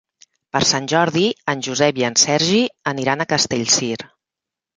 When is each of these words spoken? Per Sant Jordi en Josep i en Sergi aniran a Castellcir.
Per 0.55 0.61
Sant 0.69 0.87
Jordi 0.93 1.25
en 1.53 1.61
Josep 1.67 1.99
i 2.01 2.07
en 2.07 2.17
Sergi 2.23 2.63
aniran 2.93 3.23
a 3.23 3.29
Castellcir. 3.37 3.93